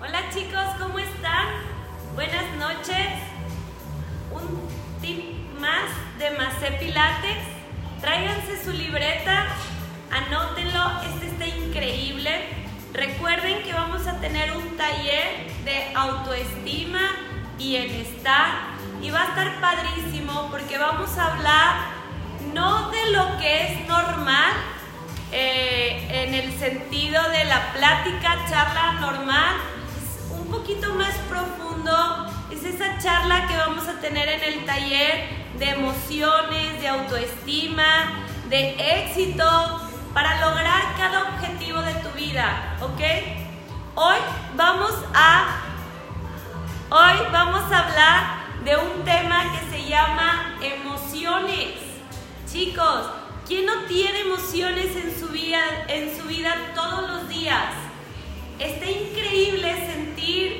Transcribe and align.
Hola 0.00 0.30
chicos, 0.32 0.62
¿cómo 0.78 0.96
están? 1.00 1.48
Buenas 2.14 2.44
noches. 2.56 3.18
Un 4.30 4.68
tip 5.00 5.24
más 5.58 5.90
de 6.20 6.30
Macé 6.38 6.70
Pilates. 6.78 7.38
Tráiganse 8.00 8.62
su 8.62 8.70
libreta, 8.70 9.48
anótenlo, 10.12 11.02
este 11.02 11.26
está 11.26 11.46
increíble. 11.48 12.30
Recuerden 12.92 13.64
que 13.64 13.72
vamos 13.72 14.06
a 14.06 14.20
tener 14.20 14.56
un 14.56 14.76
taller 14.76 15.50
de 15.64 15.92
autoestima, 15.96 17.00
bienestar 17.56 18.50
y 19.02 19.10
va 19.10 19.22
a 19.22 19.28
estar 19.30 19.60
padrísimo 19.60 20.48
porque 20.52 20.78
vamos 20.78 21.18
a 21.18 21.34
hablar 21.34 21.74
no 22.54 22.88
de 22.90 23.10
lo 23.10 23.36
que 23.38 23.62
es 23.66 23.88
normal, 23.88 24.52
eh, 25.32 26.06
en 26.08 26.34
el 26.34 26.56
sentido 26.56 27.20
de 27.30 27.44
la 27.46 27.72
plática, 27.72 28.46
charla 28.48 28.92
normal, 29.00 29.56
poquito 30.68 30.94
más 30.96 31.14
profundo, 31.30 32.26
es 32.50 32.62
esa 32.62 32.98
charla 32.98 33.46
que 33.46 33.56
vamos 33.56 33.88
a 33.88 33.98
tener 34.00 34.28
en 34.28 34.42
el 34.42 34.66
taller 34.66 35.30
de 35.58 35.70
emociones, 35.70 36.82
de 36.82 36.88
autoestima, 36.88 38.26
de 38.50 38.76
éxito, 39.02 39.44
para 40.12 40.46
lograr 40.46 40.94
cada 40.98 41.22
objetivo 41.22 41.80
de 41.80 41.94
tu 41.94 42.10
vida, 42.10 42.76
¿ok? 42.82 43.00
Hoy 43.94 44.18
vamos 44.56 44.92
a, 45.14 45.62
hoy 46.90 47.16
vamos 47.32 47.72
a 47.72 47.88
hablar 47.88 48.24
de 48.62 48.76
un 48.76 49.04
tema 49.06 49.44
que 49.52 49.74
se 49.74 49.88
llama 49.88 50.58
emociones. 50.60 51.78
Chicos, 52.52 53.06
¿quién 53.46 53.64
no 53.64 53.84
tiene 53.86 54.20
emociones 54.20 54.94
en 54.96 55.18
su 55.18 55.28
vida, 55.28 55.60
en 55.88 56.14
su 56.14 56.24
vida 56.24 56.54
todos 56.74 57.08
los 57.08 57.28
días? 57.30 57.88
Está 58.58 58.90
increíble 58.90 59.72
sentir, 59.86 60.57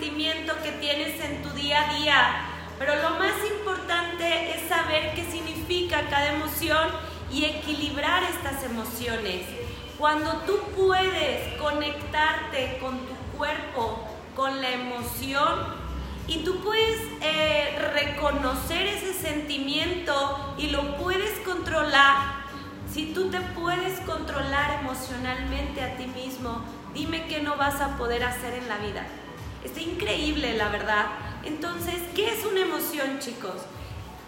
sentimiento 0.00 0.54
que 0.62 0.72
tienes 0.72 1.22
en 1.22 1.42
tu 1.42 1.50
día 1.50 1.90
a 1.90 1.94
día. 1.94 2.46
Pero 2.78 2.96
lo 2.96 3.10
más 3.18 3.34
importante 3.54 4.54
es 4.54 4.66
saber 4.66 5.14
qué 5.14 5.30
significa 5.30 6.08
cada 6.08 6.32
emoción 6.32 6.88
y 7.30 7.44
equilibrar 7.44 8.22
estas 8.22 8.64
emociones. 8.64 9.42
Cuando 9.98 10.32
tú 10.46 10.58
puedes 10.74 11.54
conectarte 11.58 12.78
con 12.80 12.98
tu 13.00 13.14
cuerpo, 13.36 14.08
con 14.34 14.62
la 14.62 14.70
emoción, 14.70 15.80
y 16.26 16.44
tú 16.44 16.60
puedes 16.60 17.00
eh, 17.20 17.76
reconocer 17.92 18.86
ese 18.86 19.12
sentimiento 19.12 20.54
y 20.56 20.68
lo 20.68 20.96
puedes 20.96 21.40
controlar. 21.40 22.40
Si 22.90 23.12
tú 23.12 23.30
te 23.30 23.40
puedes 23.40 24.00
controlar 24.00 24.80
emocionalmente 24.80 25.82
a 25.82 25.96
ti 25.96 26.06
mismo, 26.06 26.64
dime 26.94 27.26
qué 27.26 27.40
no 27.40 27.56
vas 27.56 27.80
a 27.80 27.98
poder 27.98 28.24
hacer 28.24 28.54
en 28.54 28.68
la 28.68 28.78
vida. 28.78 29.06
Está 29.64 29.80
increíble, 29.80 30.56
la 30.56 30.68
verdad. 30.68 31.06
Entonces, 31.44 31.96
¿qué 32.14 32.32
es 32.32 32.44
una 32.44 32.60
emoción, 32.60 33.18
chicos? 33.18 33.62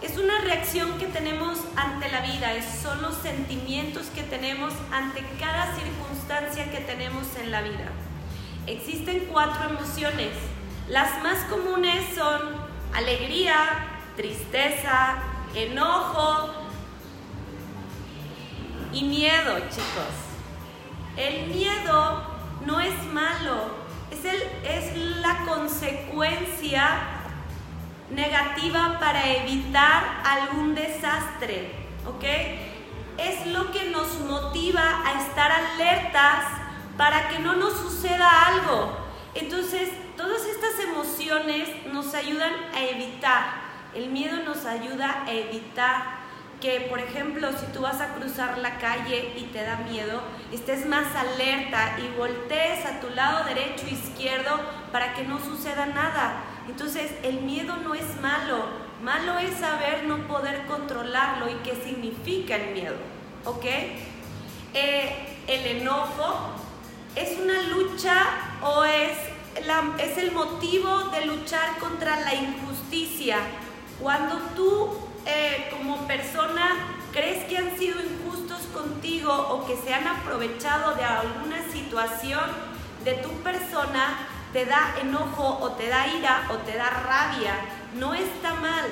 Es 0.01 0.17
una 0.17 0.39
reacción 0.41 0.97
que 0.97 1.05
tenemos 1.05 1.59
ante 1.75 2.11
la 2.11 2.21
vida, 2.21 2.51
son 2.81 3.01
los 3.01 3.15
sentimientos 3.15 4.07
que 4.07 4.23
tenemos 4.23 4.73
ante 4.91 5.23
cada 5.39 5.73
circunstancia 5.75 6.69
que 6.71 6.79
tenemos 6.79 7.23
en 7.41 7.51
la 7.51 7.61
vida. 7.61 7.89
Existen 8.67 9.27
cuatro 9.31 9.69
emociones. 9.69 10.31
Las 10.89 11.23
más 11.23 11.39
comunes 11.45 12.03
son 12.15 12.41
alegría, 12.93 13.55
tristeza, 14.17 15.15
enojo 15.55 16.49
y 18.91 19.03
miedo, 19.03 19.57
chicos. 19.69 20.13
El 21.15 21.47
miedo 21.47 22.23
no 22.65 22.79
es 22.81 23.03
malo, 23.05 23.82
es, 24.13 24.25
el, 24.25 24.41
es 24.63 24.97
la 25.21 25.45
consecuencia 25.45 26.89
negativa 28.11 28.99
para 28.99 29.27
evitar 29.27 30.21
algún 30.23 30.75
desastre, 30.75 31.71
¿ok? 32.05 32.23
Es 33.17 33.47
lo 33.47 33.71
que 33.71 33.89
nos 33.89 34.19
motiva 34.21 35.01
a 35.05 35.21
estar 35.21 35.51
alertas 35.51 36.45
para 36.97 37.29
que 37.29 37.39
no 37.39 37.55
nos 37.55 37.73
suceda 37.73 38.47
algo. 38.47 38.97
Entonces, 39.35 39.89
todas 40.15 40.45
estas 40.45 40.79
emociones 40.79 41.69
nos 41.91 42.13
ayudan 42.13 42.53
a 42.73 42.81
evitar. 42.83 43.63
El 43.95 44.09
miedo 44.09 44.37
nos 44.43 44.65
ayuda 44.65 45.23
a 45.25 45.31
evitar 45.31 46.22
que, 46.63 46.79
por 46.89 47.01
ejemplo, 47.01 47.49
si 47.59 47.65
tú 47.73 47.81
vas 47.81 47.99
a 47.99 48.13
cruzar 48.13 48.57
la 48.57 48.77
calle 48.77 49.33
y 49.35 49.43
te 49.51 49.65
da 49.65 49.75
miedo, 49.79 50.21
estés 50.49 50.85
más 50.85 51.13
alerta 51.13 51.97
y 51.99 52.17
voltees 52.17 52.85
a 52.85 53.01
tu 53.01 53.09
lado 53.09 53.43
derecho 53.43 53.85
izquierdo 53.85 54.61
para 54.93 55.13
que 55.13 55.25
no 55.25 55.43
suceda 55.43 55.87
nada. 55.87 56.41
Entonces, 56.69 57.11
el 57.21 57.41
miedo 57.41 57.75
no 57.83 57.93
es 57.93 58.05
malo. 58.21 58.63
Malo 59.01 59.37
es 59.39 59.57
saber 59.57 60.05
no 60.05 60.25
poder 60.25 60.65
controlarlo 60.65 61.49
y 61.49 61.55
qué 61.65 61.75
significa 61.75 62.55
el 62.55 62.73
miedo. 62.73 62.95
¿Ok? 63.43 63.65
Eh, 64.73 65.37
el 65.47 65.81
enojo 65.81 66.53
es 67.17 67.37
una 67.39 67.61
lucha 67.63 68.23
o 68.61 68.85
es, 68.85 69.17
es 69.99 70.17
el 70.17 70.31
motivo 70.31 71.09
de 71.09 71.25
luchar 71.25 71.77
contra 71.77 72.21
la 72.21 72.33
injusticia. 72.33 73.39
Cuando 73.99 74.37
tú 74.55 75.11
eh, 75.25 75.69
como 75.71 76.07
persona 76.07 76.97
crees 77.11 77.45
que 77.45 77.57
han 77.57 77.77
sido 77.77 77.99
injustos 78.01 78.61
contigo 78.73 79.31
o 79.31 79.65
que 79.65 79.77
se 79.77 79.93
han 79.93 80.07
aprovechado 80.07 80.95
de 80.95 81.03
alguna 81.03 81.61
situación 81.71 82.43
de 83.03 83.13
tu 83.13 83.29
persona, 83.43 84.27
te 84.51 84.65
da 84.65 84.95
enojo 85.01 85.59
o 85.61 85.71
te 85.71 85.87
da 85.87 86.07
ira 86.07 86.47
o 86.49 86.55
te 86.57 86.75
da 86.75 86.89
rabia. 86.89 87.55
No 87.95 88.13
está 88.13 88.55
mal. 88.55 88.85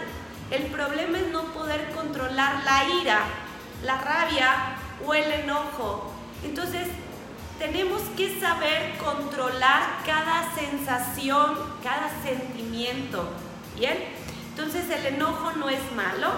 El 0.52 0.64
problema 0.68 1.18
es 1.18 1.28
no 1.32 1.44
poder 1.54 1.90
controlar 1.92 2.64
la 2.64 3.02
ira, 3.02 3.22
la 3.84 3.98
rabia 3.98 4.76
o 5.06 5.14
el 5.14 5.32
enojo. 5.32 6.12
Entonces, 6.44 6.88
tenemos 7.58 8.02
que 8.18 8.40
saber 8.40 8.98
controlar 8.98 10.00
cada 10.06 10.54
sensación, 10.56 11.58
cada 11.84 12.10
sentimiento. 12.24 13.30
¿Bien? 13.76 14.21
Entonces 14.52 14.90
el 14.90 15.16
enojo 15.16 15.54
no 15.54 15.70
es 15.70 15.80
malo, 15.96 16.30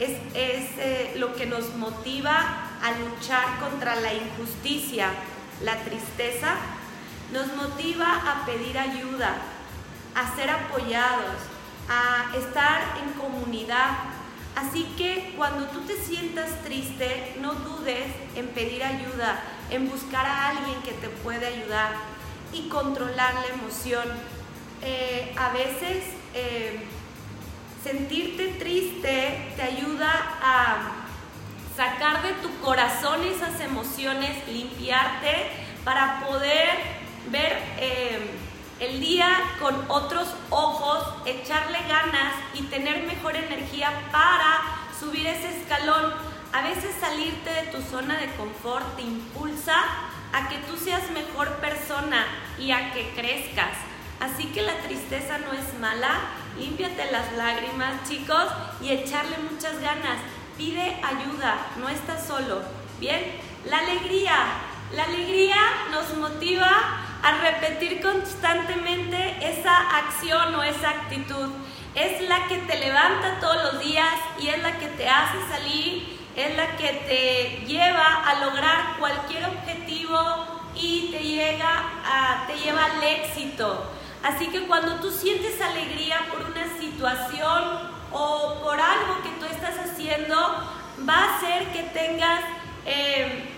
es, 0.00 0.18
eh, 0.34 1.14
lo 1.16 1.34
que 1.34 1.46
nos 1.46 1.74
motiva 1.76 2.34
a 2.82 2.92
luchar 2.92 3.60
contra 3.60 3.94
la 3.96 4.12
injusticia. 4.12 5.10
La 5.62 5.76
tristeza 5.76 6.56
nos 7.32 7.54
motiva 7.54 8.06
a 8.06 8.46
pedir 8.46 8.78
ayuda, 8.78 9.36
a 10.14 10.34
ser 10.34 10.50
apoyados, 10.50 11.36
a 11.88 12.34
estar 12.36 12.98
en 13.02 13.12
comunidad. 13.12 13.90
Así 14.56 14.84
que 14.96 15.34
cuando 15.36 15.66
tú 15.66 15.82
te 15.82 15.96
sientas 15.96 16.62
triste, 16.64 17.36
no 17.40 17.52
dudes 17.54 18.06
en 18.34 18.48
pedir 18.48 18.82
ayuda, 18.82 19.42
en 19.70 19.88
buscar 19.90 20.26
a 20.26 20.48
alguien 20.48 20.82
que 20.82 20.92
te 20.92 21.08
pueda 21.08 21.48
ayudar 21.48 21.92
y 22.52 22.68
controlar 22.68 23.34
la 23.34 23.46
emoción. 23.54 24.04
Eh, 24.82 25.34
a 25.38 25.50
veces 25.50 26.04
eh, 26.34 26.84
sentirte 27.82 28.48
triste 28.58 29.52
te 29.56 29.62
ayuda 29.62 30.10
a 30.40 31.02
sacar 31.76 32.22
de 32.22 32.32
tu 32.34 32.60
corazón 32.60 33.22
esas 33.24 33.60
emociones, 33.60 34.46
limpiarte 34.46 35.50
para 35.84 36.20
poder 36.26 36.68
ver 37.30 37.58
eh, 37.78 38.30
el 38.78 39.00
día 39.00 39.28
con 39.60 39.74
otros 39.88 40.28
ojos, 40.50 41.26
echarle 41.26 41.78
ganas 41.88 42.34
y 42.54 42.62
tener 42.64 43.06
mejor 43.06 43.36
energía 43.36 43.90
para 44.10 44.60
subir 44.98 45.26
ese 45.26 45.60
escalón. 45.60 46.12
A 46.52 46.62
veces 46.62 46.94
salirte 47.00 47.50
de 47.50 47.62
tu 47.72 47.80
zona 47.80 48.18
de 48.18 48.30
confort 48.34 48.96
te 48.96 49.02
impulsa 49.02 49.74
a 50.32 50.48
que 50.48 50.58
tú 50.58 50.76
seas 50.76 51.10
mejor 51.10 51.48
persona 51.56 52.26
y 52.58 52.72
a 52.72 52.92
que 52.92 53.10
crezcas. 53.14 53.76
Así 54.20 54.46
que 54.46 54.62
la 54.62 54.78
tristeza 54.78 55.38
no 55.38 55.52
es 55.52 55.78
mala, 55.80 56.20
límpiate 56.58 57.10
las 57.10 57.32
lágrimas, 57.32 58.08
chicos, 58.08 58.46
y 58.80 58.90
echarle 58.90 59.36
muchas 59.50 59.80
ganas. 59.80 60.18
Pide 60.56 60.96
ayuda, 61.02 61.66
no 61.78 61.88
estás 61.88 62.26
solo. 62.26 62.62
Bien, 63.00 63.40
la 63.66 63.78
alegría. 63.78 64.36
La 64.94 65.04
alegría 65.04 65.56
nos 65.90 66.14
motiva 66.18 66.68
a 67.22 67.38
repetir 67.38 68.02
constantemente 68.02 69.36
esa 69.40 69.98
acción 69.98 70.54
o 70.54 70.62
esa 70.62 70.90
actitud. 70.90 71.48
Es 71.94 72.28
la 72.28 72.46
que 72.46 72.58
te 72.58 72.78
levanta 72.78 73.38
todos 73.40 73.72
los 73.72 73.82
días 73.82 74.12
y 74.38 74.48
es 74.48 74.62
la 74.62 74.78
que 74.78 74.88
te 74.88 75.08
hace 75.08 75.38
salir, 75.48 76.18
es 76.36 76.56
la 76.56 76.76
que 76.76 76.92
te 77.08 77.66
lleva 77.66 78.22
a 78.24 78.44
lograr 78.44 78.98
cualquier 78.98 79.46
objetivo 79.46 80.18
y 80.74 81.10
te, 81.10 81.20
llega 81.20 82.44
te 82.46 82.58
lleva 82.58 82.84
al 82.84 83.02
éxito. 83.02 83.90
Así 84.22 84.48
que 84.48 84.66
cuando 84.66 84.96
tú 85.00 85.10
sientes 85.10 85.60
alegría 85.60 86.20
por 86.30 86.50
una 86.50 86.78
situación 86.78 87.90
o 88.12 88.60
por 88.62 88.80
algo 88.80 89.22
que 89.22 89.30
tú 89.40 89.52
estás 89.52 89.74
haciendo, 89.78 90.36
va 91.08 91.14
a 91.14 91.36
hacer 91.36 91.72
que 91.72 91.82
tengas 91.94 92.40
eh, 92.86 93.48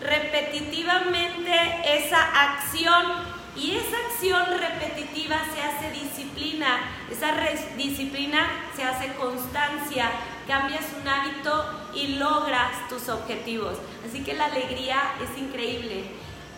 repetitivamente 0.00 1.52
esa 1.84 2.52
acción 2.52 3.36
y 3.56 3.76
esa 3.76 3.96
acción 4.10 4.44
repetitiva 4.58 5.36
se 5.54 5.62
hace 5.62 5.90
disciplina, 5.90 6.78
esa 7.10 7.32
disciplina 7.76 8.46
se 8.76 8.84
hace 8.84 9.14
constancia, 9.14 10.10
cambias 10.46 10.84
un 11.00 11.08
hábito 11.08 11.90
y 11.94 12.16
logras 12.18 12.88
tus 12.88 13.08
objetivos. 13.08 13.78
Así 14.06 14.22
que 14.22 14.34
la 14.34 14.46
alegría 14.46 15.14
es 15.22 15.38
increíble. 15.38 16.04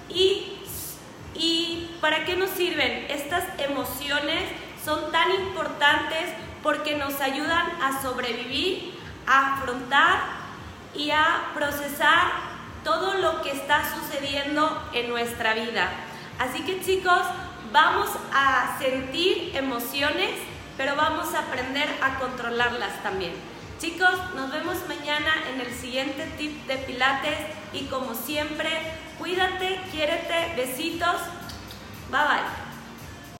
¿Y, 0.08 0.57
para 2.08 2.24
qué 2.24 2.36
nos 2.36 2.48
sirven? 2.48 3.04
Estas 3.10 3.44
emociones 3.58 4.44
son 4.82 5.12
tan 5.12 5.30
importantes 5.30 6.30
porque 6.62 6.96
nos 6.96 7.20
ayudan 7.20 7.66
a 7.82 8.00
sobrevivir, 8.00 8.98
a 9.26 9.56
afrontar 9.56 10.20
y 10.94 11.10
a 11.10 11.50
procesar 11.52 12.30
todo 12.82 13.12
lo 13.18 13.42
que 13.42 13.50
está 13.50 13.82
sucediendo 13.94 14.88
en 14.94 15.10
nuestra 15.10 15.52
vida. 15.52 15.90
Así 16.38 16.62
que 16.62 16.80
chicos, 16.80 17.20
vamos 17.72 18.08
a 18.32 18.78
sentir 18.78 19.54
emociones, 19.54 20.30
pero 20.78 20.96
vamos 20.96 21.34
a 21.34 21.40
aprender 21.40 21.90
a 22.00 22.18
controlarlas 22.18 23.02
también. 23.02 23.34
Chicos, 23.78 24.14
nos 24.34 24.50
vemos 24.50 24.78
mañana 24.88 25.34
en 25.52 25.60
el 25.60 25.74
siguiente 25.74 26.24
tip 26.38 26.66
de 26.66 26.76
Pilates 26.78 27.38
y 27.74 27.84
como 27.84 28.14
siempre, 28.14 28.70
cuídate, 29.18 29.78
quiérete, 29.92 30.54
besitos. 30.56 31.20
Bye 32.10 32.24
bye. 32.24 32.67